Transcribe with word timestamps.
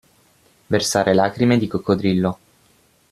Versare 0.65 1.13
lacrime 1.13 1.59
di 1.59 1.67
coccodrillo. 1.67 2.37